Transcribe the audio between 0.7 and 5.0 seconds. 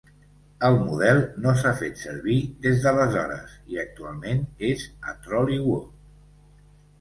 model no s'ha fet servir des d'aleshores, i actualment és